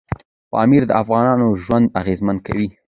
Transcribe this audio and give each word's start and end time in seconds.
پامیر 0.51 0.83
د 0.87 0.91
افغانانو 1.01 1.47
ژوند 1.63 1.85
اغېزمن 1.99 2.37
کوي. 2.45 2.67